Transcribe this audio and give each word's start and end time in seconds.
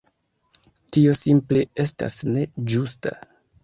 Tio 0.95 1.13
simple 1.21 1.63
estas 1.87 2.19
ne 2.35 2.51
ĝusta. 2.77 3.19